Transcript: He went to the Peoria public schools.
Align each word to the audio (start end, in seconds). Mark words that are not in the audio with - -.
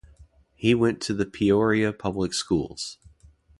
He 0.55 0.73
went 0.73 0.99
to 1.01 1.13
the 1.13 1.27
Peoria 1.27 1.93
public 1.93 2.33
schools. 2.33 2.97